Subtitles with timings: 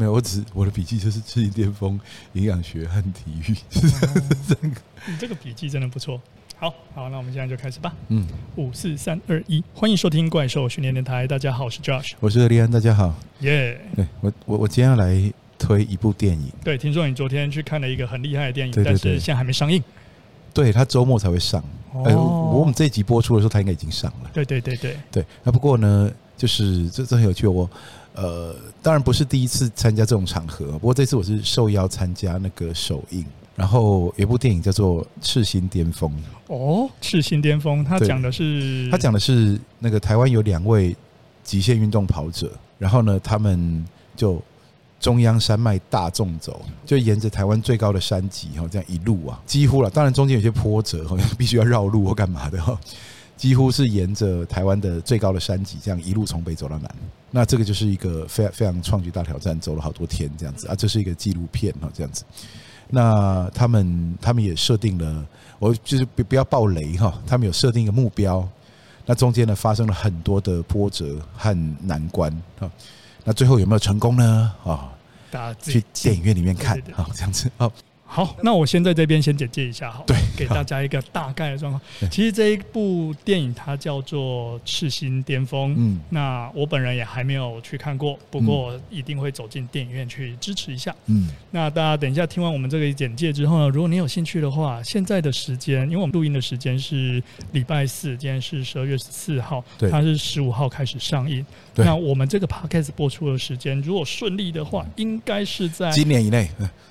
[0.00, 2.00] 没有，我只我的笔记就是赤心巅峰
[2.32, 3.54] 营养学和体育。
[5.20, 6.18] 这个笔记真的不错。
[6.56, 7.94] 好好，那我们现在就开始吧。
[8.08, 8.26] 嗯，
[8.56, 11.26] 五四三二一，欢迎收听怪兽训练电台。
[11.26, 13.14] 大家好，我是 Josh，我是利安，大家好。
[13.40, 16.50] 耶、yeah，对我我我今天要来推一部电影。
[16.64, 19.84] 对，听说你昨天去看了一个很厉害的电影，但是现在还没上映。
[20.54, 21.62] 对，他周末才会上。
[21.92, 24.30] 哦，呃、我们这一集播出的时候，他应该已经上了。
[24.32, 25.26] 对对对对对。
[25.42, 27.68] 那不过呢，就是这这很有趣，我。
[28.14, 33.24] 呃，当然不是第一次参加这种场合，不过这次我是受邀参加那个首映，
[33.54, 36.10] 然后有一部电影叫做《赤心巅峰》。
[36.54, 40.94] 哦，《赤心巅峰》，它讲的是它讲的是那个台湾有两位
[41.44, 43.84] 极限运动跑者，然后呢，他们
[44.16, 44.42] 就
[44.98, 52.78] 中央山脉大纵走，就沿着台湾最高的山脊哈，这样一路啊，几乎了，当然中间有些波折，好像 必须要绕路或干嘛的哈。
[53.40, 56.94] 几乎是沿着台湾的最高的山脊，这样一路从北走到南。
[57.30, 60.74] 那这个就是一个非常非常创举大挑战，走了好多天这样子啊。
[60.74, 62.22] 这是一个纪录片哈，这样子。
[62.90, 65.26] 那他们他们也设定了，
[65.58, 67.18] 我就是不不要爆雷哈。
[67.26, 68.46] 他们有设定一个目标，
[69.06, 72.70] 那中间呢发生了很多的波折和难关啊。
[73.24, 74.52] 那最后有没有成功呢？
[74.62, 74.92] 啊，
[75.62, 77.72] 去电影院里面看啊，这样子啊。
[78.12, 81.80] 好，那我先在这边先简介一下，好，对，给大家一个大概的状况。
[82.10, 91.28] 其实这一部电影它叫做《赤心巅峰》，嗯，那我本人也还没有去看过，不过一定会走进电影院去支持一下，嗯。
[91.52, 97.22] 那大家等一下听完我们这个简介之后呢，如果你有兴趣的话，现在的时间，因为我们录音的时间是
[97.52, 101.46] 礼拜四，今天是十二月十四号，对，它是十五号开始上映。
[101.76, 106.48] 那我们这个 podcast 播出的时间，如果顺利的话，应该是在今年以内。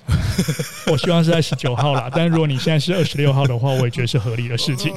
[0.91, 4.91] 我希望是在十九号啦， 但是如果你现在是二十六号的话，我也觉得是合理的事情。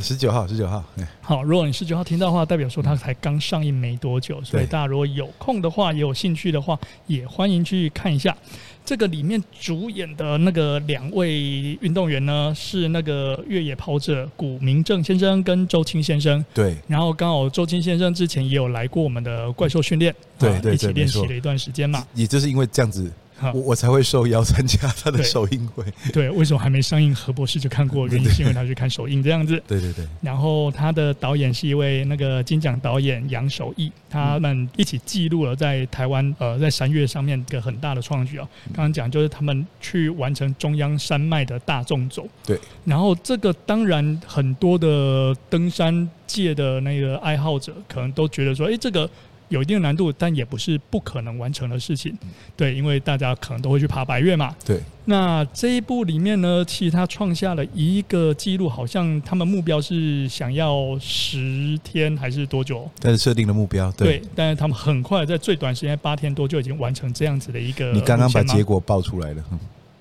[0.00, 0.82] 十九号，十九号。
[1.20, 8.36] 好，如果你十九号听到的话，代表说它才刚上映没多久，所以大家如果有空的话，也有兴趣的话，也欢迎去看一下。
[8.84, 16.42] 这个里面主演的那个两位运动员呢，是那个越野跑者古明正先生跟周青先生。
[16.54, 16.74] 对。
[16.86, 22.06] 然后刚好周青先生之前也有来过我们的怪兽训练，对对，一起练习了一段时间嘛。
[22.14, 23.10] 也就是因为这样子。
[23.54, 25.84] 我我才会受邀参加他的首映会。
[26.12, 27.14] 对，为什么还没上映？
[27.14, 29.62] 何博士就看过，原因是因为他去看首映这样子。
[29.66, 30.06] 对对对。
[30.20, 38.48] 然后他的导演是一位那个金奖导演杨守义，他们一起记录了在台湾呃在山岳上面一个很大的创举啊。
[38.74, 42.26] 刚刚讲就是他们去完成中央山脉的大纵走。
[42.44, 42.58] 对。
[42.84, 49.08] 然后这个当然很多的登山界的那个爱好者可能都觉得说，哎，这个。
[49.48, 52.16] 有一定的难度，但也不是不可能完成的事情。
[52.56, 54.54] 对，因为大家可能都会去爬白月嘛。
[54.64, 54.80] 对。
[55.06, 62.88] 那这一部里面呢，其实他创下了一个记录，好像他们目标是想要十天还是多久？
[63.00, 64.18] 但是设定的目标，对。
[64.18, 67.90] 对，但是他们很快在最短时间八天多就已经完成这样子的一个。
[67.92, 69.42] 你刚刚把结果报出来了。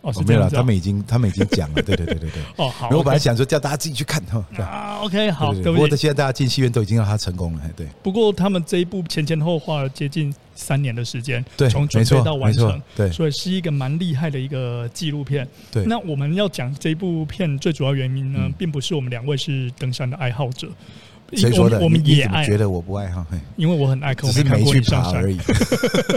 [0.01, 2.41] 哦，没有了，他们已经他们已经讲了， 对对对对对。
[2.55, 2.89] 哦，好。
[2.91, 4.45] 我本来想说叫大家自己去看哈。
[4.57, 5.51] 啊，OK，好。
[5.51, 7.87] 不过现在大家进戏院都已经让他成功了，对。
[8.03, 15.47] 不过他们这一部前前后花了接近三年的时间，对，从准备到完成，对，所以是一个蛮厉害的一个纪录片。
[15.71, 15.83] 对。
[15.85, 20.69] 那我们要讲这一部片最主要原因呢，并不是我们两位是登山的爱好者。
[21.33, 21.79] 谁说的？
[21.79, 23.25] 我们也爱，觉得我不爱哈？
[23.55, 25.37] 因为我很爱看，只是没去爬而已。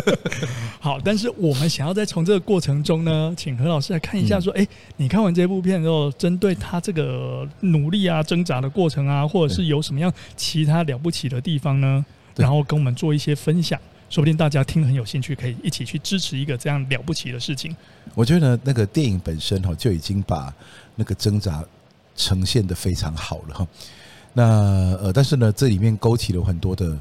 [0.79, 12.05] 好，但是我们想要在从这个过程中呢，请何老师来看一下，说，哎、嗯，你看完这部片之后，针对他这个努力啊、挣扎的过程啊，或者是有什么样其他了不起的地方呢？
[12.37, 13.79] 然后跟我们做一些分享，
[14.09, 17.75] 说不定大家听很有兴趣，可以一起去支持一个这样了不起的事情。
[18.15, 20.55] 我觉得那个电影本身哈，就已经把
[20.95, 21.63] 那个挣扎
[22.17, 23.67] 呈现的非常好了哈。
[24.33, 24.45] 那
[25.03, 26.97] 呃，但是呢，这里面勾起了很多的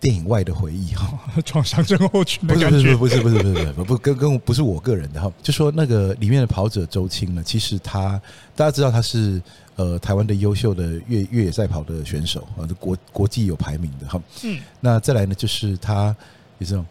[0.00, 8.20] 电影外的回忆哈，创伤症候群的感觉，不是不是不是不是不是不跟跟不是我个人的哈，就说那个里面的跑者周青呢，其实他
[8.54, 9.40] 大家知道他是
[9.76, 16.14] 呃台湾的优秀的越越野赛跑的选手啊，国国际有排名的哈，嗯，那再来呢，就是他
[16.58, 16.84] 有这种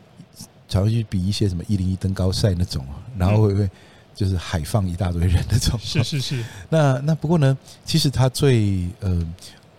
[0.67, 2.85] 常常去比一些什么一零一登高赛那种，
[3.17, 3.69] 然后会不会？
[4.15, 6.41] 就是海放一大堆人那种，是是是。
[6.69, 9.21] 那那不过呢，其实他最呃，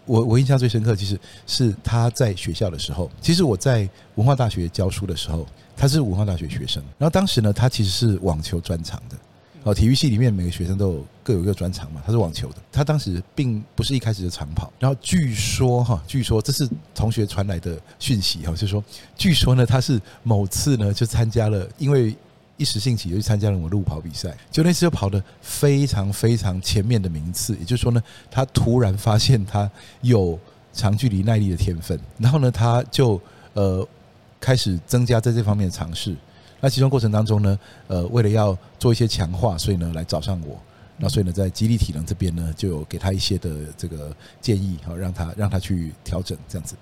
[0.06, 3.10] 我我印象最深刻，其实是他在学校的时候。
[3.20, 6.82] 其实我在文化大学教书的时候，他是文化大学学生。
[6.96, 9.16] 然后当时呢，他其实是网球专长的。
[9.64, 12.00] 哦，体育系里面每个学生都有各有一个专长嘛。
[12.06, 14.72] 他是网球的，他当时并不是一开始就长跑。
[14.78, 18.84] 然后据说哈，据说这是同学传来的讯息哈，就是说，
[19.16, 22.16] 据说呢，他是某次呢就参加了，因为
[22.56, 27.56] 一时兴起就去参加了我路跑比赛，就那次就跑得非常非常前面的名次。
[27.58, 29.70] 也就是说呢，他突然发现他
[30.00, 30.38] 有
[30.72, 33.20] 长距离耐力的天分，然后呢，他就
[33.54, 33.86] 呃
[34.40, 36.14] 开始增加在这方面的尝试。
[36.60, 40.58] 那其中过程当中呢，呃，为了要做一些强化，所以呢来找上我。
[40.96, 46.74] 那所以呢，在肌力体能这边呢，就有给他一些的这个建议，好让他让他去调整这样子。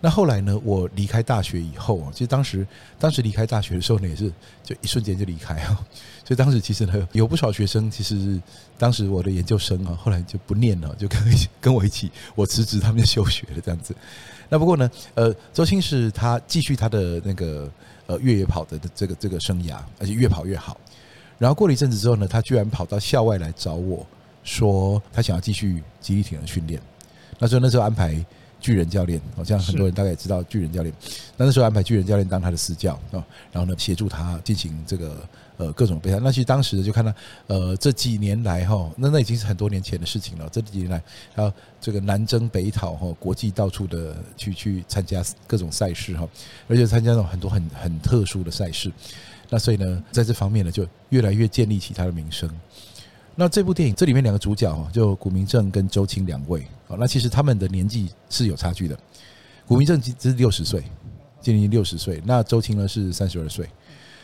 [0.00, 2.66] 那后来呢，我离开大学以后啊，其实当时
[2.98, 5.78] 当时离开大学的时候呢，也是就一瞬间就离开啊。
[6.24, 8.40] 所以当时其实呢，有不少学生，其实
[8.76, 11.20] 当时我的研究生啊，后来就不念了，就跟
[11.60, 13.94] 跟我一起，我辞职，他们就休学了这样子。
[14.48, 17.70] 那不过呢，呃，周星驰他继续他的那个。
[18.08, 20.80] 呃，越野跑的这个这个生涯，而且越跑越好。
[21.36, 24.06] 然后过了一阵子之后呢，他居然跑到校外来找我
[24.42, 26.80] 说，他想要继续肌力体能训练。
[27.38, 28.24] 那时候那时候安排
[28.60, 30.94] 巨人教练，好像很多人大概也知道巨人教练。
[31.36, 35.16] 那那时候安排巨人教练当他的私教啊，然后呢协助他进行这个。
[35.58, 36.20] 呃，各种备赛。
[36.22, 37.12] 那其实当时就看到，
[37.48, 40.48] 呃，这几年来哈，那那已经是很多年前的事情了。
[40.52, 41.02] 这几年来，
[41.34, 46.28] 还有这个南征北讨哈，国际到处的去去参加各种赛事哈，
[46.68, 48.88] 而且参加了很多很很特殊的赛事。
[49.50, 52.48] 那所以呢，在这方面呢，就越来越建立起他的名声。
[53.34, 58.98] 那这部电影这里面两个主角哈，就古明正跟周青两位哦，那其实他们的年纪是有差距的。
[59.66, 60.82] 古明正只是六十岁，
[61.40, 63.68] 接近六十岁，那周青呢是三十二岁。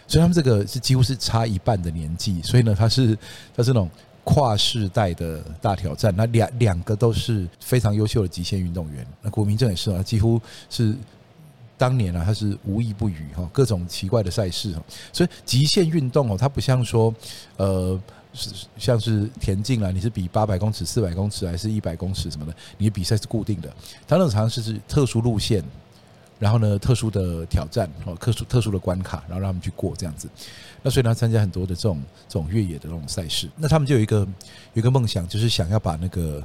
[0.07, 3.17] 所以他们这个是几乎是差一半的年纪，所以呢，他是
[3.57, 3.89] 他是那种
[4.23, 6.15] 跨世代的大挑战。
[6.15, 9.07] 那两两个都是非常优秀的极限运动员。
[9.23, 10.39] 那古明正也是啊，几乎
[10.69, 10.95] 是
[11.79, 14.83] 当年啊，他是无一不语哈，各种奇怪的赛事哈。
[15.11, 17.15] 所以极限运动哦，它不像说
[17.57, 17.99] 呃，
[18.35, 23.69] 是像是田径啊，你是比八百公尺、四百公尺还是一百公尺什么的，你的比赛是固定的。
[24.07, 25.65] 他那种常常是特殊路线。
[26.41, 30.29] 然后呢，特殊的挑战哦，特殊特殊的关卡，然后让他们去过这样子。
[30.83, 33.49] 那所以呢，参加很多的这种这种越野的那种赛事。
[33.57, 34.27] 那他们就有一个有
[34.75, 36.43] 一个梦想，就是想要把那个，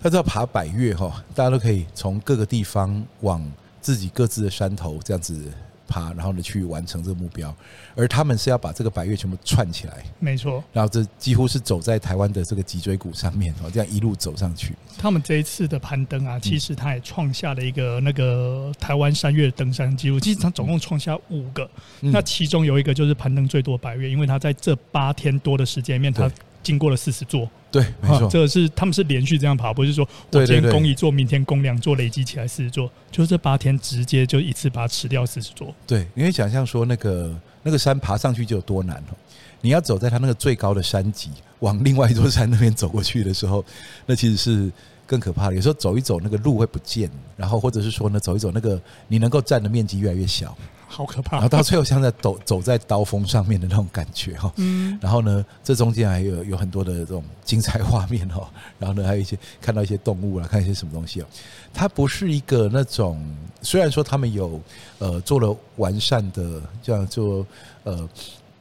[0.00, 3.44] 他知道爬百岳哈，大家都可以从各个地方往
[3.80, 5.52] 自己各自的山头这样子。
[5.94, 7.54] 爬，然后呢，去完成这个目标，
[7.94, 10.62] 而他们是要把这个百月全部串起来，没错。
[10.72, 14.74] 然后这几乎是走在台湾的这个脊椎骨上面哦，这样一路走上去。
[14.98, 21.70] 他们这一次的攀登啊，其实他也创下了一个那个台湾山月登山记录，其实他总共创下五个，
[22.00, 26.28] 那其中有一个就是攀登最多百月，因为他在这八天多的时间里面，他。
[26.64, 35.72] 经过了四十座，对，没错，这个是他们是连续这样爬，不是说我今天攻一座，明天攻两座，累积起来四十座，就是这八天直接就一次把它吃掉四十座。
[35.86, 37.32] 对，你可以想象说那个
[37.62, 39.14] 那个山爬上去就有多难哦，
[39.60, 41.30] 你要走在它那个最高的山脊，
[41.60, 43.64] 往另外一座山那边走过去的时候，
[44.06, 44.72] 那其实是
[45.06, 45.54] 更可怕的。
[45.54, 50.56] 有时候走一走，那个路会不见，然后或者是说呢，走一走，那个你能够站的面积越来越小。
[50.94, 51.32] 好可怕！
[51.32, 54.52] 然后到最后像在走走在刀锋上面的那种感觉哈。
[54.58, 54.96] 嗯。
[55.02, 58.46] 然后呢，这中间还有有很多的这种精彩画面哦。
[58.78, 61.26] 然后呢，还有一些看到一些动物啊，看一些什么东西哦。
[61.72, 63.20] 它不是一个那种，
[63.60, 64.60] 虽然说他们有
[65.00, 67.44] 呃做了完善的这样做
[67.82, 68.08] 呃，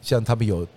[0.02, 0.68] 像他们有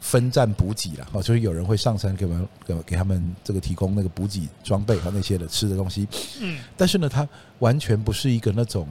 [0.00, 6.06] 分站补给了哈，就是有人会上山给我们给给他们这个提供那个补给装备和那些的吃的东西。
[6.42, 6.58] 嗯。
[6.76, 7.26] 但是呢，它
[7.60, 8.86] 完全不是一个那种。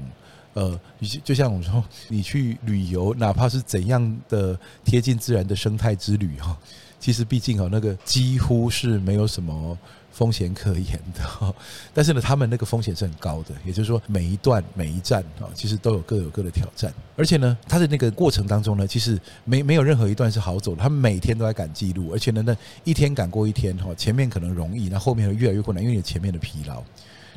[0.53, 0.79] 呃，
[1.23, 6.57] 就像我说，你去旅游，哪怕是怎样的贴近自然的生态之旅哈，
[6.99, 9.77] 其实毕竟哈，那个几乎是没有什么
[10.11, 11.53] 风险可言的哈。
[11.93, 16.91] 但是呢，他们那个风险是很高的，也就是说，每一段每一站啊，其实都有各有各的挑战。
[17.15, 20.81] 而且呢，他的那个过程当中呢，其实没没有任何一段是好走的。
[20.81, 26.83] 他们每天都在赶记录，而且呢，那一天赶过一天哈，前面可能容易，那后面会越来越困难，因为你前面的疲劳。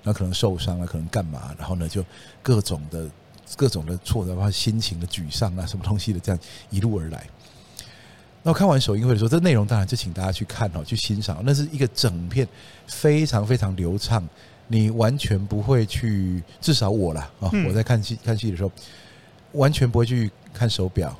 [0.03, 1.55] 那可能受伤了，可能干嘛？
[1.59, 2.05] 然后呢，就
[2.43, 3.09] 各种的、
[3.57, 6.39] 各种的挫折，包括心情的沮丧啊，什么东西的，这样
[6.71, 7.27] 一路而来。
[8.43, 11.41] 那我看完首映会的时候，这内容当然就请大家去看哦，去欣赏。
[11.45, 12.47] 那是一个整片
[12.87, 14.29] 非常非常流畅，
[14.67, 18.73] 你完全不会去，至少我啦啊，我在看戏看戏的时候，
[19.53, 21.17] 完全不会去看手表。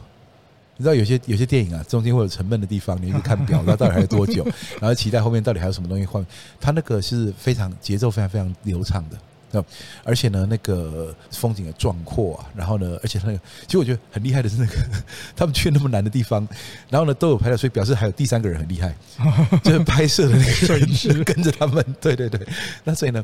[0.77, 4.45] 你知道有些有些电影啊，中间会有沉闷的地方，你一直看表， 那到底还有多久？
[4.81, 6.25] 然后期待后面到底还有什么东西换。
[6.61, 9.65] 它那个是非常节奏非常非常流畅的，
[10.03, 14.77] 而且呢，那个风景的壮阔啊，然后呢，而且那个，其实我觉得很厉害的是那个，
[15.37, 16.49] 他们去那么难的地方，
[16.89, 18.95] 然后呢都有拍到，所以表示还有第三个人很厉害，
[19.63, 22.41] 就是拍摄的那个人是跟着他们，对对对。
[22.83, 23.23] 那所以呢，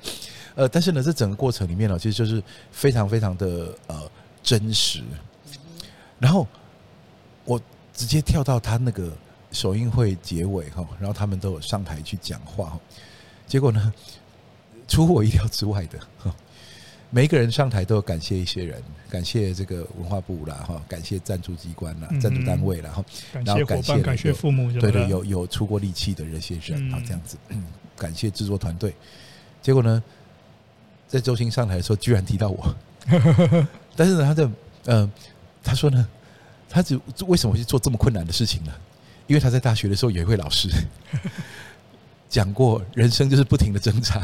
[0.54, 3.96] 呃，但是呢，这整个过程里面呢，其实就是非常非常的呃
[4.42, 5.00] 真实。
[6.18, 6.46] 然后
[7.48, 7.58] 我
[7.94, 9.10] 直接跳到他那个
[9.52, 12.78] 首映会结尾哈，然后他们都有上台去讲话，
[13.46, 13.90] 结果呢，
[14.86, 15.98] 出乎我意料之外的，
[17.08, 23.02] 每一个人上台都有感谢一些人，感谢这个文化部啦哈，感谢赞助机关啦、赞助单位啦哈，
[23.32, 27.38] 然后感谢感谢父母，对对，有有出过力气的这些人啊，这样子，
[27.96, 28.94] 感谢制作团队。
[29.62, 30.02] 结果呢，
[31.06, 32.74] 在周星上台的时候，居然提到我，
[33.96, 34.50] 但是呢，他的
[34.84, 35.10] 嗯。
[35.60, 36.08] 他说呢，
[36.68, 38.72] 他只为什么会去做这么困难的事情呢？
[39.26, 40.68] 因为他在大学的时候有一位老师
[42.28, 44.22] 讲过，人生就是不停的挣扎，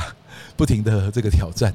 [0.57, 1.75] 不停的这个挑战。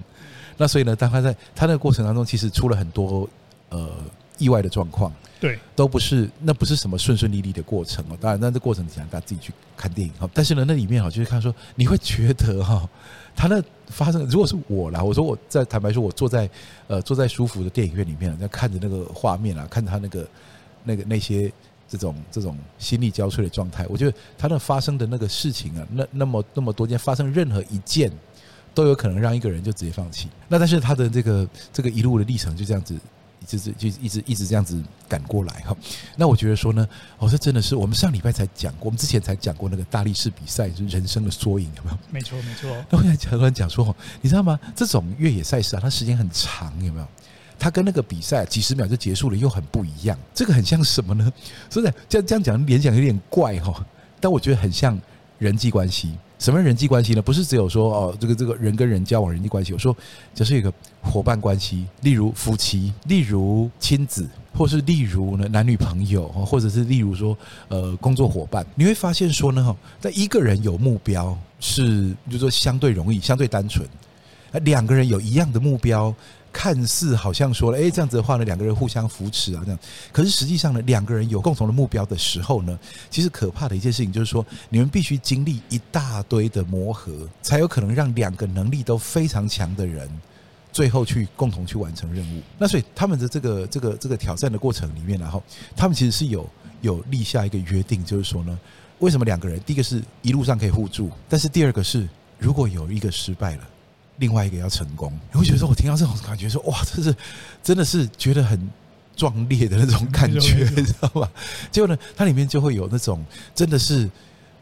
[0.58, 3.28] 那所以呢，当他在他那个过程当中，其实出了很多
[3.70, 3.90] 呃
[4.38, 8.18] 意外的状况，对，都不是那不是什么顺顺利利的过程哦。
[8.20, 10.30] 当然，那这过程想大家自己去看电影哈。
[10.34, 12.88] 但是呢，那里面哈就是看说，你会觉得哈。
[13.36, 16.50] 他那发生，如果是我啦，我说我在坦白说，我坐在
[16.88, 20.28] 呃坐在舒服的电影院里面，在看着那个画面啊，看着他那个
[20.90, 21.52] 那个那些
[21.88, 28.12] 这种这种心力交瘁的状态，我觉得他那发生的那个事情啊，那那么那么多件发生，任何一件
[28.74, 30.28] 都有可能让一个人就直接放弃。
[30.48, 32.98] 那但是他的这个这个一路的历程就这样子。
[33.48, 35.76] 就是就一直一直这样子赶过来哈，
[36.18, 41.98] 那我觉得说呢，哦，这真的是我们上礼拜才讲过，我们之前才讲过那个大力士比赛，就是人生的缩影，有没有？
[42.12, 42.70] 没错没错。
[42.90, 44.60] 那我现在很多人讲说，你知道吗？
[44.76, 47.08] 这种越野赛事啊，它时间很长，有没有？
[47.60, 50.18] 它跟那个比赛几十秒就结束了又很不一样。
[50.34, 51.32] 这个很像什么呢？
[51.70, 53.86] 所以这样这样讲联想有点怪哈，
[54.20, 55.00] 但我觉得很像
[55.38, 56.14] 人际关系。
[56.40, 57.22] 什么人际关系呢？
[57.22, 59.74] 不是只有说哦，这个这个人跟人交往人际关系。
[59.74, 59.94] 我说，
[60.34, 67.38] 这是一个伙伴关系，例如夫妻，例如亲子，或是例如呢男女朋友，或者是例如说
[67.68, 68.66] 呃工作伙伴。
[68.74, 73.86] 你会发现说呢，哈，在一个人有目标是，就是说相对容易，相对单纯。
[74.54, 76.16] 而两个人有一样的目标。
[76.52, 79.80] 看似好像说了，哎，这样子的话呢，两个人互相扶持啊，这样。
[80.12, 82.78] 可是实际上呢，两个人有共同的目标的时候呢，
[83.10, 90.10] 其实可怕的一件事情就是说，你们必须经历一大堆的磨合，才有可能让两个能力都非常强的人，
[90.74, 92.42] 最后去共同去完成任务。
[92.58, 95.44] 那所以他们的这个这个这个挑战的过程里面，然后
[95.76, 96.50] 他们其实是有
[96.82, 98.60] 有立下一个约定，就是说呢，
[99.00, 103.68] 为什么两个人，第一个是一路上可以互助，但是第二个是如果有一个失败了。
[104.20, 107.16] 另外一个要成功，你会觉得说，我听到这种感觉说，哇，这是
[107.64, 108.70] 真的是觉得很
[109.16, 111.32] 壮烈的那种感觉，你知道吧？
[111.72, 114.10] 结果呢，它里面就会有那种真的是。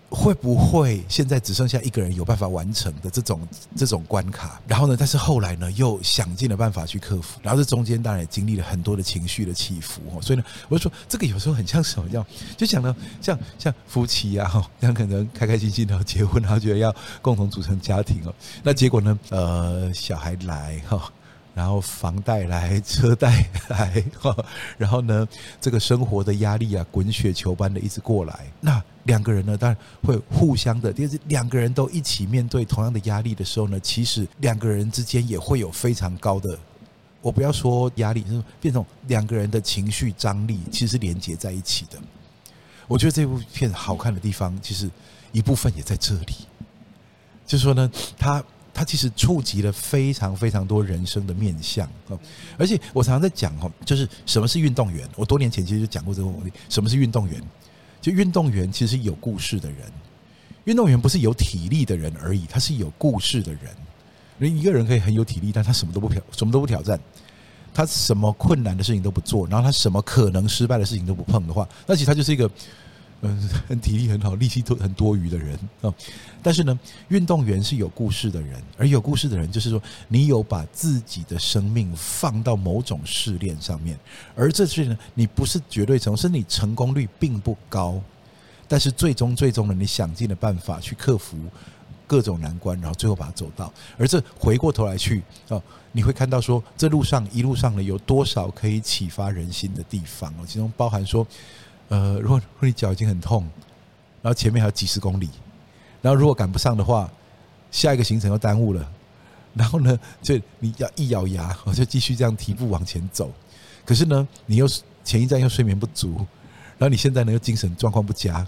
[0.10, 3.46] 会不会现在只剩下一个人有办法完成的这种
[3.76, 4.62] 这种关卡？
[4.66, 7.40] 然后呢，但是后来呢，又想尽了办法去克服。
[7.44, 10.02] 然后这中间当然也经历了很多的情绪的起伏。
[10.22, 12.10] 所以呢，我就说这个有时候很像什么？
[12.10, 14.50] 叫就讲呢，像像夫妻啊，
[14.80, 18.34] 像可能开开心心的结婚，然后觉得要共同组成家庭哦。
[18.64, 21.12] 那结果呢，呃，小孩来哈。
[21.58, 24.04] 然后房贷来，车贷来，
[24.78, 25.28] 然后呢，
[25.60, 28.46] 这个生活的压力啊，滚雪球般的一直过来。
[28.62, 36.60] 那两个人呢，当然会互相的，就是两个人都一起面对同样的压力的时候呢，其实两个人之间也会有非常高的，
[37.22, 41.98] 我不要说压力，就是变成两个人的情绪张力，其实是连接在一起的。
[42.88, 44.88] 我觉得这部片好看的地方，其实
[45.32, 46.36] 一部分也在这里，
[47.48, 48.44] 就是说呢，他。
[48.78, 51.90] 它其实触及了非常非常多人生的面向，
[52.60, 55.10] 而且我常常在讲哦，就是什么是运动员？
[55.16, 57.42] 我多年前其实就讲过这个问题：什么是运动员？
[58.00, 59.80] 就运动员其实有故事的人，
[60.66, 63.62] 运动员不是有体力的人而已，他是有故事的人。
[64.38, 67.00] 人一个人可以很有体力，但他什么都不挑，什么都不挑战，
[67.74, 72.48] 他什么困难的事情都不做，然后他什么可能失败的事情都不碰的话，那其实他就是一个。
[73.22, 75.92] 嗯，很体力很好，力气都很多余的人啊。
[76.44, 83.98] 但是呢，运动员是有故事的人，而有故事的人就是说，你有把自己的生命放到某种试炼上面，
[84.36, 88.00] 而这是呢，你不是绝对成功，是你成功率并不高，
[88.68, 91.40] 但是最终最终呢，你想尽了办法去克服
[92.06, 93.74] 各种难关，然后最后把它走到。
[93.98, 95.60] 而这回过头来去啊，
[95.92, 101.26] 你会看到说，这路上一路上呢，有多少可以启发人心的地方哦，其中包含说。
[101.90, 103.42] 呃，如果如果你脚已经很痛，
[104.22, 105.30] 然后前面还有几十公里，
[106.02, 107.10] 然后如果赶不上的话，
[107.72, 108.92] 下一个行程又耽误了，
[109.54, 113.32] 然后呢，就你要一咬牙，我就继续这样提步往前走。
[113.86, 114.68] 可是呢，你又
[115.04, 116.16] 前一站又睡眠不足，
[116.78, 118.46] 然后你现在呢又精神状况不佳，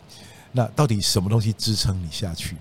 [0.51, 2.55] 那到底什么东西支撑你下去？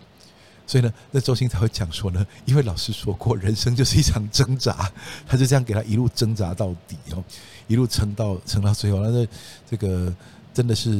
[0.66, 4.92] 所以呢，那周星才会讲说呢，因为老师说过，人生就是一场挣扎，
[5.26, 7.24] 他就这样给他一路挣扎到底哦，
[7.66, 9.30] 一路撑到撑到最后，那这
[9.70, 10.14] 这个
[10.58, 10.90] 真的是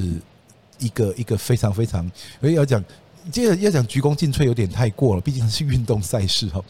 [0.79, 2.05] 一个一个非常非常，
[2.41, 2.85] 因为要讲，
[3.33, 6.63] 接着要讲鞠躬尽瘁有点太过了，毕竟是运动赛事哈，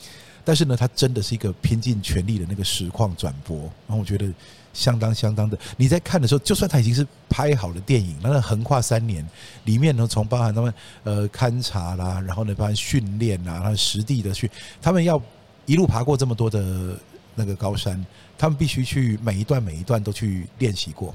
[0.43, 4.33] 但是呢，他真的是一个拼尽全力的那个实况转播，然后我觉得。
[4.75, 9.27] 相当相当的，你在看的时候，就算他已经是拍好的电影，那个横跨三年，
[9.65, 14.49] 里面呢，从包含他们呃勘察啦，然后呢，包含训练啊，然后实地的去，
[14.81, 15.21] 他们要
[15.67, 16.97] 一路爬过这么多的
[17.35, 18.05] 那个高山，
[18.37, 21.13] 他们必须去每一段每一段都去练习过，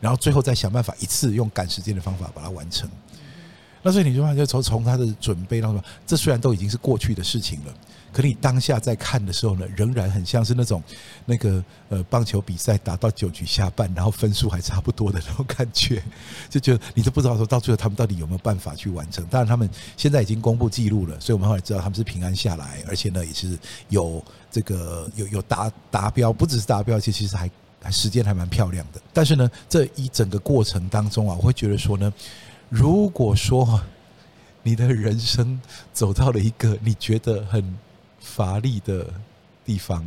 [0.00, 2.88] 然后最后再想办法一次用赶时间的方法把它完成。
[3.82, 7.72] 那所以你就发现，从从他的准备当中，这虽然都已经是过去的事情了。
[8.12, 10.82] 可你当下在看的时候呢，仍然很像是那种
[11.24, 16.02] 那个呃棒球比赛打到九局下半，然后分数还差不多的那种感觉，
[16.50, 19.24] 就觉得你都不知道说到最后他们到底有没有办法去完成。
[19.26, 23.56] 当然他们现在已经公布记录了，所以我们后来知道他们是平安下来，而且呢也是
[23.88, 27.48] 有这个有有达达标，不只是达标，其实其实还
[27.88, 29.00] 时间还蛮漂亮的。
[29.12, 32.12] 但是呢，这一整个过程当中啊，我会觉得说呢，
[32.68, 33.80] 如果说
[34.64, 35.60] 你的人生
[35.92, 37.64] 走到了一个你觉得很
[38.20, 39.06] 乏力的
[39.64, 40.04] 地方，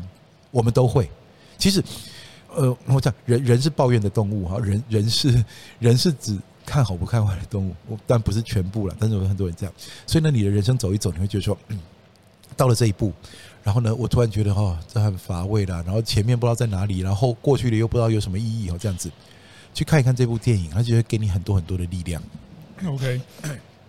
[0.51, 1.10] 我们都会。
[1.58, 1.82] 其实，
[2.53, 5.44] 呃，我讲人人是抱怨的动物哈，人人是
[5.80, 8.96] 人是指看好不看坏的动物，但不是全部了。
[9.00, 9.74] 但是有很多人这样，
[10.06, 11.80] 所以呢，你的人生走一走，你会觉得说，嗯，
[12.56, 13.12] 到了这一步，
[13.63, 15.82] 然后呢，我突然觉得哦，这很乏味啦。
[15.86, 19.12] 然后前面不知道在哪里，然后过去的又不知道有什么意义哦，这样子
[19.74, 22.22] 去看一看这部电影，它就会给你很多很多的力量。
[22.86, 23.22] OK，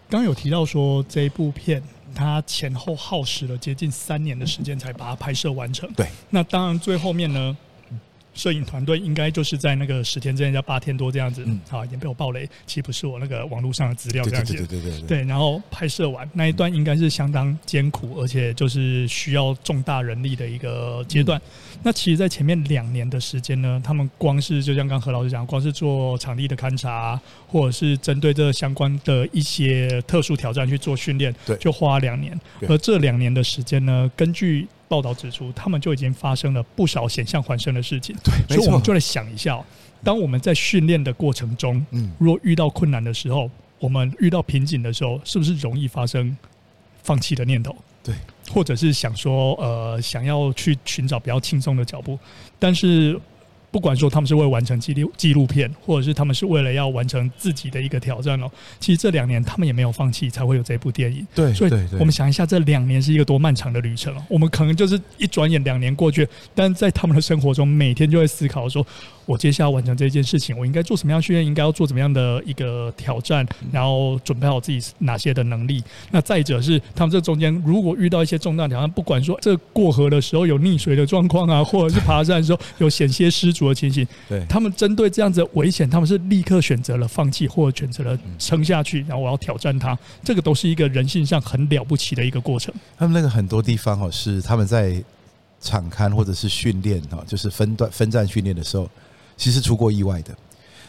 [0.09, 1.83] 刚有提到说这一部片。
[2.17, 5.93] 它前后耗时了接近三年的时间才把它拍摄完成。
[5.95, 7.57] 对，那当然最后面呢？
[8.35, 11.43] 摄影团队应该就是在那个十天之内，要八天多这样子。
[11.47, 14.53] 嗯，好，已经被我爆雷，其实不是我那个网络上的资料这样子。
[14.55, 15.07] 对对对对对。
[15.07, 21.41] 对，然后拍摄完那一段应该是相当艰苦，而且就是需要重大人力的一个阶段。
[21.83, 32.39] 那其实，在前面两年的时间呢，他们光是就像刚何老师讲，光是做场地的勘察，或者是针对这相关的一些特殊挑战去做训练，对，就花两年。
[32.69, 38.15] 而这两年的时间呢，根据报道指出，他们就已经发生了不少险象环生的事情。
[38.23, 39.61] 对，所以我们就来想一下，
[40.05, 46.37] 当我们在训练的过程中，嗯，如果遇到困难的时候，我们遇到瓶颈的时候，是不是容易发生
[47.03, 47.75] 放弃的念头？
[48.05, 48.15] 对，
[48.53, 52.17] 或者是想说，呃，想要去寻找比较轻松的脚步，
[52.61, 53.21] 但是。
[53.75, 61.27] 不管说他们是为了完成纪录纪录片，或者是他们是为了要完成自己的一个挑战哦，其实这两年他们也没有放弃，才会有这部电影。
[61.35, 64.23] 对，所以我们想一下，这两年是一个多漫长的旅程哦。
[64.29, 68.87] 我们可能就是一转眼两年过去，但在他们的生活中，每天就会思考说，
[69.27, 75.83] 我接下来完成这件事情，我应该做什么样训练，应该要做怎么样的一个挑战，然后准备好自己哪些的能力。
[76.13, 83.64] 那再者是，他们这中间如果遇到一些重大挑战，不管说这过河的时候有溺水的状况啊，或者是爬山的时候有险些失足。
[83.69, 89.99] 的情形，对，他们针对这样子的危险，他们是立刻选择了放弃，或者选择了撑下去，然后我要挑战它。
[90.23, 92.75] 这个都是一个人性上很了不起的一个过程。
[92.97, 95.03] 他们那个很多地方哦，是他们在
[95.61, 98.89] 场刊或者是训练哈，就是分段分站训练的时候，
[99.37, 100.35] 其实出过意外的。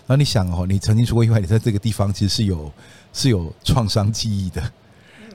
[0.08, 2.72] 那你想哦，你曾经出过意外，你在这个地方其实是有
[3.14, 4.62] 是有创伤记忆的。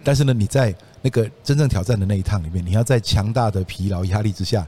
[0.02, 4.66] 但是呢，你在那个真正挑战的那一趟里面，你要在强大的疲劳压力之下。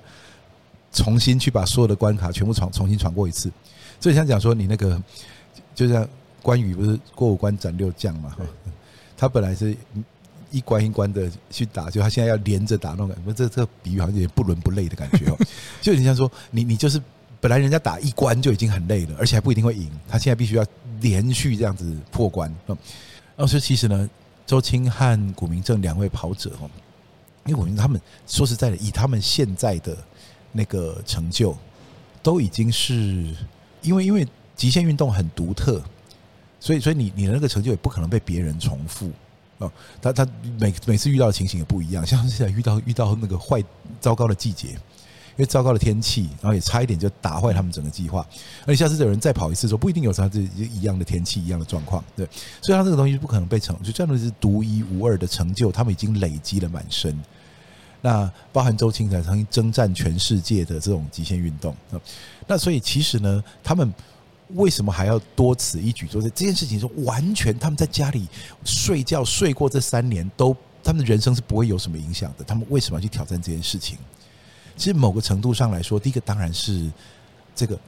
[0.92, 3.50] 重新去把所有的关卡全部闯重新闯过一次，
[3.98, 5.02] 所以像讲说你那个，
[5.74, 6.06] 就像
[6.42, 8.28] 关羽不是过五关斩六将嘛？
[8.30, 8.44] 哈，
[9.16, 9.74] 他本来是
[10.50, 15.38] 一关一关的去打，就他现在要连着打那种感觉，这这个比喻好像有点不伦不类的感觉哦。
[15.80, 17.00] 就你像说你你就是
[17.40, 20.66] 本来人家打一关就已经很累了，而且还不一定会赢，他现在必须要
[21.00, 22.54] 连续这样子破关。
[23.36, 24.10] 哦，所以其实呢，
[24.46, 26.68] 周青和古明正两位跑者哦，
[27.46, 29.96] 因为我觉得他们说实在的，以他们现在的。
[30.52, 31.56] 那个成就
[32.22, 33.34] 都已经是，
[33.80, 35.82] 因为因为极限运动很独特，
[36.60, 39.10] 所以所以你你的那个成就也不可能被别人重复
[39.58, 39.72] 哦。
[40.00, 40.26] 他他
[40.60, 43.62] 每每次遇到的情形也不一样，像现在遇到遇到那个坏
[44.00, 48.24] 糟糕的季节，因为糟糕的天气，然后也差一点就打坏他们整个计划。
[48.66, 52.28] 而且下次有人再跑一次说，不一定有他这一样的天气一样的状况，对。
[52.60, 57.18] 所以他这个东西不可能被成就，这样的是独一无二的成就，他们已经累积了满身。
[58.04, 61.74] 那包含周青才曾经征战全世界的这种极限运动，
[62.48, 63.94] 那所以其实呢，他们
[64.54, 66.80] 为什么还要多此一举做这件事情？
[66.80, 68.26] 说完全他们在家里
[68.64, 72.42] 睡觉睡过这三年，都他们的人生是不会有什么影响的。
[72.44, 73.96] 他们为什么要去挑战这件事情？
[74.76, 76.90] 其实某个程度上来说，第一个当然是
[77.54, 77.78] 这个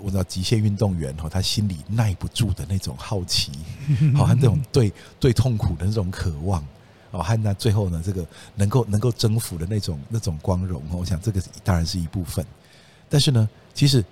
[0.00, 3.52] 我知道极限运动员哈，他心里耐不住的那种好奇，
[4.16, 6.66] 好像这种对对痛苦的那种渴望。
[7.14, 12.44] 哦，和那最后呢，这个能够能够征服的那种那种光荣，我想这个当然是一部分。
[13.08, 14.04] 但是呢，其实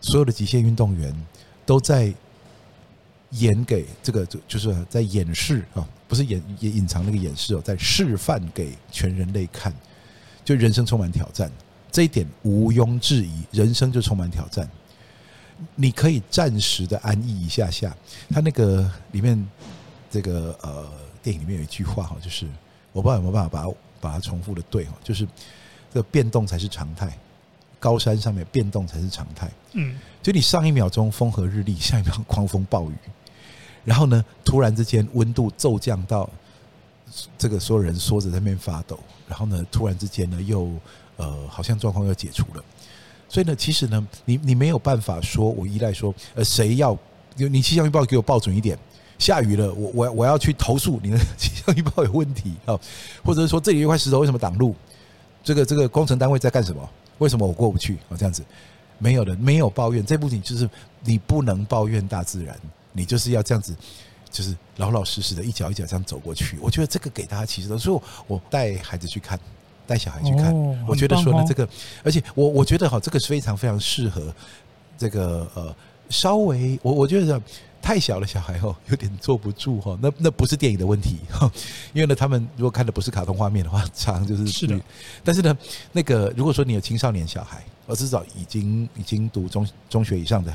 [0.00, 1.14] 所有的极限运动员
[1.64, 2.12] 都在
[3.30, 9.72] 演给这个，就就是在演示啊，不是演也隐藏那个演示哦，在示范给全人类看，
[10.44, 11.50] 就人生充满挑战，
[11.92, 14.68] 这一点毋庸置疑，人生就充满挑战。
[15.74, 17.94] 你可以暂时的安逸一下下，
[18.30, 19.48] 他那个里面
[20.10, 20.88] 这个呃
[21.28, 22.46] 电影里面有一句话哈，就是
[22.90, 25.26] 我不知道有没有办法把它把它重复的对哈，就是
[25.92, 27.12] 这个变动才是常态。
[27.78, 29.50] 高山上面变动才是常态。
[29.72, 32.94] 嗯，就你上一秒钟风和日丽，下一秒狂风暴雨，
[33.84, 36.28] 然后呢，突然之间温度骤降到
[37.36, 40.72] 这个所有人缩着在那边发抖，然后呢，突然之间呢又
[41.18, 42.64] 呃好像状况又解除了。
[43.28, 46.96] 所以呢，其实呢，你你没有办法说我依赖说呃谁要
[47.36, 48.78] 你气象预报给我报准一点，
[49.18, 52.78] 下雨了，我我我要去投诉你的气象预报有问题啊，
[53.24, 54.74] 或者是说这里有一块石头为什么挡路？
[55.42, 56.88] 这个这个工程单位在干什么？
[57.18, 57.96] 为什么我过不去？
[58.08, 58.44] 哦，这样子
[58.98, 60.04] 没有的，没有抱怨。
[60.04, 60.68] 这部分就是
[61.02, 62.56] 你不能抱怨大自然，
[62.92, 63.74] 你就是要这样子，
[64.30, 66.56] 就是老老实实的一脚一脚这样走过去。
[66.60, 69.38] 我觉得这个给大家其实都，所以我带孩子去看，
[69.86, 70.54] 带小孩去看，
[70.86, 71.68] 我觉得说呢，这个，
[72.04, 74.32] 而且我我觉得哈，这个是非常非常适合
[74.96, 75.74] 这个呃，
[76.08, 77.40] 稍微我我觉得。
[77.88, 79.96] 太小的小孩哦，有点坐不住哈。
[80.02, 81.50] 那那不是电影的问题哈，
[81.94, 84.78] 因为呢，他们如果看的不是卡通画面的话，常常就是是的。
[85.24, 85.56] 但是呢，
[85.90, 90.52] 那个如果说你有青少年小孩，而至少已经已经读中中学以上的。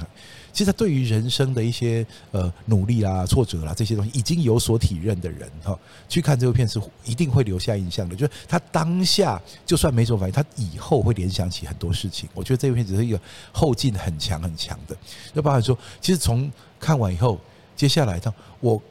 [0.51, 5.75] 其实他对于人生的一些呃努力啊、挫折啦这些东西已经有所体认的人哈，
[6.07, 8.15] 去看这部片是一定会留下印象的。
[8.15, 12.29] 就是他当下就算没什么反应，他以后会联想起很多事情。
[12.35, 13.19] 我觉得这部片只是一个
[13.51, 14.95] 后劲很强很强的。
[15.33, 16.51] 就包含说，其实从
[16.83, 17.39] 看完以后，
[17.75, 18.81] 接下来到我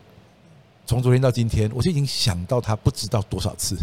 [0.86, 3.76] 从昨天到今天，我就已经想到他不知道多少次，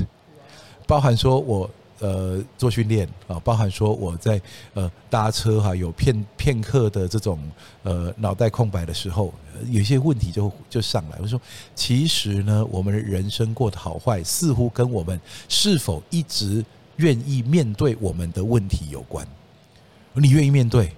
[0.88, 1.70] 包含说我。
[2.02, 4.42] 呃，做训练啊，包含说我在
[4.74, 7.38] 呃搭车哈，有片片刻的这种
[7.84, 9.34] 呃脑袋空白的时候，
[9.70, 11.18] 有些问题就就上来。
[11.22, 11.38] 我说，
[11.76, 15.20] 其实呢，我们人生过得好坏，似乎跟我们
[15.50, 16.64] 是否一直
[16.96, 19.28] 愿意面对我们的问题有关。
[20.14, 20.94] 你愿意面对，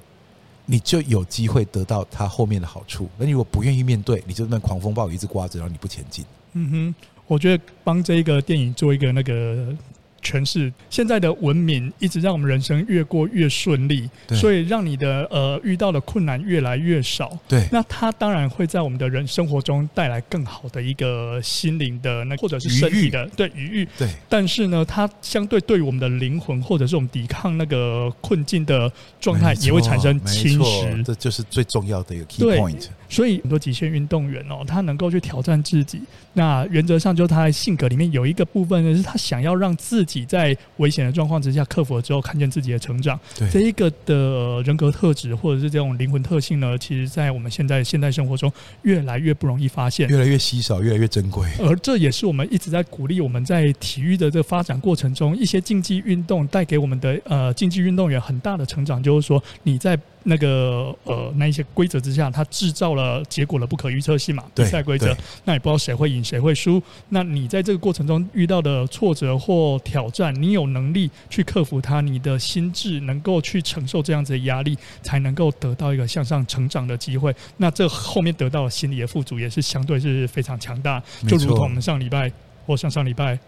[0.72, 3.10] 你就有机会得到它后面的好处。
[3.18, 6.24] 那你如果不愿意面对，你就那狂风暴雨一直刮着，然后你不前进。
[6.54, 6.96] 嗯哼，
[7.28, 9.76] 我觉得帮这一个电影做一个那个。
[10.22, 17.38] 全是现在的文明一直让我们人生越过越顺利，所以让你的呃遇到的困难越来越少。
[17.48, 23.88] 对，那它当然会在我们的人生活中带来更好的一个心灵的那或者是身体的对愉悦。
[23.98, 31.04] 对，但是呢，它相对对于我们的灵魂或者是我们抵抗那个困境的状态也会产生侵蚀。
[31.04, 32.88] 这就是最重要的一个 key point。
[33.12, 36.02] 所以很多极限运动员哦，他能够去挑战自己。
[36.34, 43.20] 那原则上，就他的性格里面有一个部分呢，是他想要让自己在危险的状况之下克服了之后，看见自己的成长。
[43.38, 48.50] 对这一个的人格特质或者是这种灵魂特性呢，其实在我们现在现代生活中
[48.84, 51.46] 越来越不容易发现，越来越稀少，越来越珍贵。
[51.60, 60.00] 而这也是我们一直在鼓励我们在体育的这个发展过程中，一些竞技运动带给我们的呃竞技运动员很大的成长，就是说你在。
[60.24, 64.44] 那个呃，那一些规则之下，它制造了结果的不可预测性嘛？
[64.54, 66.82] 比赛规则，那也不知道谁会赢谁会输。
[67.10, 77.36] 那你在这个过程中遇到的挫折或挑战，你有能力去克服它，你的心智能够去承受这样子的压力，才能够得到一个向上成长的机会。
[77.58, 82.32] 那这后面得到的心理的富足也是相对是非常强大，就如同我们上礼拜
[82.66, 83.40] 或上上礼拜。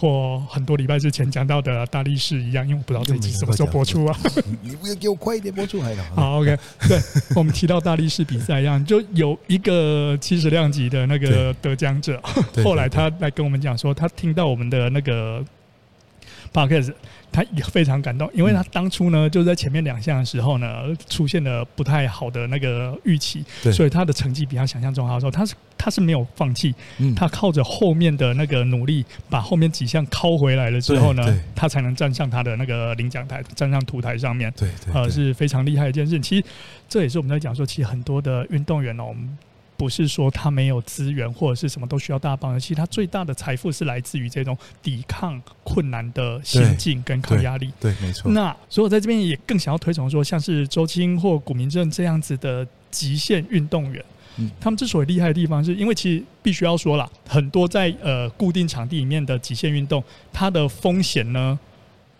[0.00, 4.18] 或很多礼拜之前讲到的大力士一样，因为我不知道这集什么时候播出啊。
[4.62, 6.14] 你不要给我快一点播出还好。
[6.14, 6.56] 好，OK。
[6.88, 6.98] 对，
[7.36, 12.18] 我们提到大力士比赛一样，就有一个七十量级的那个得奖者，
[12.64, 15.44] 后来他来跟我们讲说，他听到我们的那个
[16.50, 16.94] Podcast。
[17.32, 26.74] 他也非常感动，因为他当初呢，就在前面两项的时候呢，出现了不太好的那个预期，所以他的成绩比他想象中好的时候，他是他是没有放弃，
[27.14, 36.22] 他靠着后面的那个努力，把后面几项抠回来了之后呢，他才能站上他的那个领奖台，站上图台上面，对对，呃，是非常厉害的一件事情。
[36.22, 36.44] 其实
[36.88, 39.38] 这也是我们在讲说，其实很多的运动员呢，我们。
[39.80, 47.72] 不是说他没有资源或者是什么都需要大帮的，其实他最大的财富是来自于这种抵抗困难的心境跟抗压力。
[47.80, 48.30] 对，没错。
[48.30, 54.04] 那所以我在这边也更想要推崇说，像是周青或古明正这样子的极限运动员，
[54.60, 61.58] 他们之所以厉害的地方，是因为其实必须要说了，很多在呃固定场地里面的极限运动，它的风险呢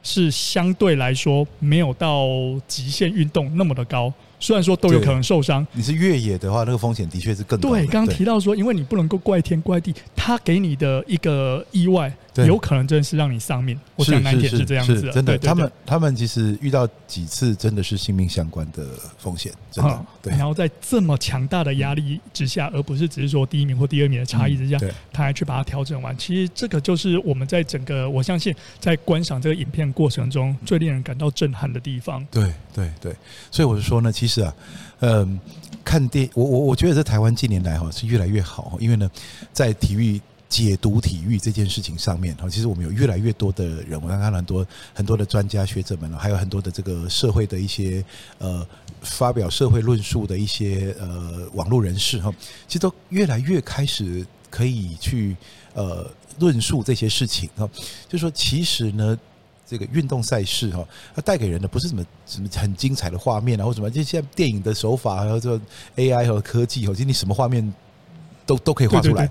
[0.03, 2.27] 是相对来说没有到
[2.67, 4.11] 极限运动那么的高。
[4.41, 5.65] 虽然说都有可能受伤。
[5.73, 7.69] 你是越野的话，那个风险的确是更大。
[7.69, 12.13] 对，刚刚提到说，因为你不能够怪天怪地，他给你的一个意外。
[12.47, 15.39] 有可能真的是让你丧命，我想南铁是这样子，真的。
[15.39, 18.87] 他们他们其实遇到几次真的是性命相关的
[19.19, 20.07] 风险，真的。
[20.23, 20.33] 对。
[20.33, 24.79] 然后在这么强大的压力之下，而不是只是说第一名或第二名的差异之下，
[25.13, 26.17] 他还去把它调整完。
[26.17, 32.27] 其实这个就是我们在整个我相信在观赏这个影片过程中最令人感到震撼的地方。
[32.31, 33.17] 对对对，
[33.51, 34.55] 所以我是说呢，其实啊，
[35.01, 35.39] 嗯，
[35.85, 39.11] 看电我我我觉得在台湾近年来哈是越来越好，因为呢，
[39.53, 40.21] 在体育。
[40.51, 48.05] 解读体育这件事情上面哈，其实我们有越来越多的人，我看到很多很多的专家学者们，还有很多的这个社会的一些
[48.39, 48.67] 呃
[49.01, 52.35] 发表社会论述的一些呃网络人士哈，
[52.67, 55.37] 其实都越来越开始可以去
[55.73, 56.11] 呃
[56.41, 57.71] 论述这些事情哈，
[58.09, 59.17] 就说其实呢，
[59.65, 60.85] 这个运动赛事哈，
[61.15, 65.57] 它带给人的不是什么什么很精彩的画面啊，或什么，就现在电影的手法，还有这
[65.95, 67.73] AI 和科技，其实你什么画面。
[68.47, 69.29] 都都可以画出来，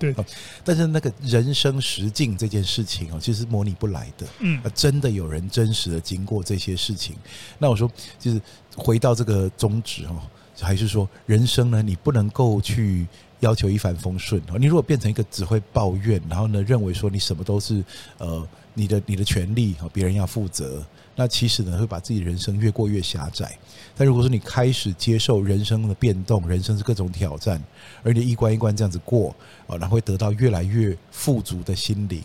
[0.64, 4.26] 但是那个人生实境这件事情哦，其实模拟不来的。
[4.38, 7.16] 嗯，真的有人真实的经过这些事情。
[7.58, 8.40] 那我说，就是
[8.76, 10.20] 回到这个宗旨哦，
[10.58, 13.06] 还是说人生呢，你不能够去
[13.40, 14.58] 要求一帆风顺哦。
[14.58, 17.84] 你如果变成一个只会抱怨，然后呢，认为说你什么都是
[18.18, 20.84] 呃你的你的权利和别人要负责。
[21.20, 23.54] 那其实呢，会把自己的人生越过越狭窄。
[23.94, 27.62] 但如果说你开始接受人生的变动，人生是各种挑战，
[28.02, 29.28] 而你一关一关这样子过，
[29.66, 32.24] 啊，然后会得到越来越富足的心灵。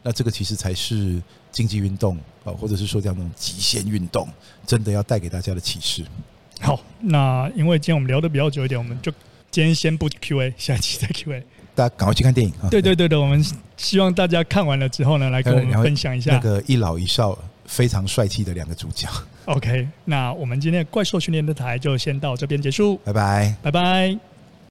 [0.00, 4.28] 那这个其实才是竞技运动啊，或者是说这样那种极限运动，
[4.64, 6.04] 真的要带给大家的启示。
[6.60, 9.10] 好，那因为今天我们聊的比较久一点，我们就
[9.50, 11.42] 今天先不 Q&A， 下期再 Q&A。
[11.74, 12.70] 大家赶快去看电影啊！
[12.70, 13.44] 对对对的，我们
[13.76, 17.36] 希望大家看完了之后呢，来跟我们分享一下那个一老一少。
[17.66, 19.08] 非常帅气的两个主角。
[19.46, 22.96] OK，那我们今天的怪兽训练的台就先到这边结束。
[23.04, 24.33] 拜拜，拜拜。